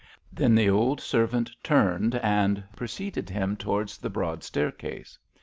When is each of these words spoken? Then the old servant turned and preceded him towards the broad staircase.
Then 0.33 0.55
the 0.55 0.67
old 0.67 0.99
servant 0.99 1.51
turned 1.61 2.15
and 2.15 2.63
preceded 2.75 3.29
him 3.29 3.55
towards 3.55 3.99
the 3.99 4.09
broad 4.09 4.43
staircase. 4.43 5.19